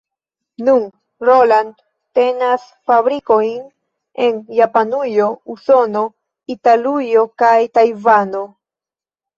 [0.67, 0.85] Nun
[1.29, 1.75] Roland
[2.19, 3.61] tenas fabrikojn
[4.29, 6.05] en Japanujo, Usono,
[6.59, 8.45] Italujo kaj Tajvano.